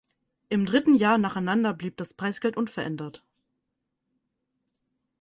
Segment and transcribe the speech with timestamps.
[0.49, 3.21] Im dritten Jahr nacheinander blieb das Preisgeld unverändert.